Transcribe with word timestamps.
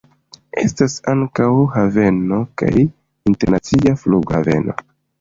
Estas 0.61 0.95
ankaŭ 1.13 1.51
haveno 1.77 2.41
kaj 2.65 2.73
internacia 2.83 3.99
flughaveno. 4.05 4.81